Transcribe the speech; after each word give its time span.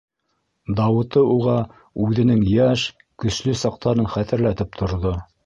Дауыты 0.77 1.21
уға 1.33 1.57
үҙенең 2.05 2.41
йәш, 2.55 2.87
көслө 3.25 3.55
саҡтарын 3.67 4.11
хәтерләтеп 4.17 4.83
торҙо. 4.83 5.15